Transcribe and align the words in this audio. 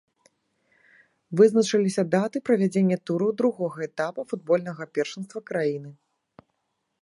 Вызначыліся 1.41 2.03
даты 2.15 2.37
правядзення 2.51 2.97
тураў 3.09 3.31
другога 3.43 3.77
этапа 3.89 4.21
футбольнага 4.33 4.83
першынства 4.97 5.39
краіны. 5.53 5.89